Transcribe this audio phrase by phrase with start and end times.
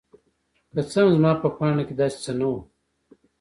[0.73, 2.59] که څه هم زما په پاڼو کې داسې څه نه وو.